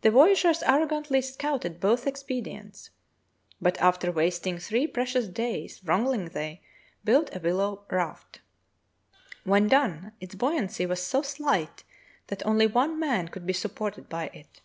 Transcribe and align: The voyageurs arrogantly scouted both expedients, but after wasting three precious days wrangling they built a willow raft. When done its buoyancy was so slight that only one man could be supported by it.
The 0.00 0.10
voyageurs 0.10 0.64
arrogantly 0.64 1.20
scouted 1.22 1.78
both 1.78 2.08
expedients, 2.08 2.90
but 3.60 3.78
after 3.78 4.10
wasting 4.10 4.58
three 4.58 4.88
precious 4.88 5.28
days 5.28 5.80
wrangling 5.84 6.30
they 6.30 6.60
built 7.04 7.30
a 7.32 7.38
willow 7.38 7.84
raft. 7.88 8.40
When 9.44 9.68
done 9.68 10.10
its 10.20 10.34
buoyancy 10.34 10.86
was 10.86 11.04
so 11.06 11.22
slight 11.22 11.84
that 12.26 12.44
only 12.44 12.66
one 12.66 12.98
man 12.98 13.28
could 13.28 13.46
be 13.46 13.52
supported 13.52 14.08
by 14.08 14.24
it. 14.34 14.60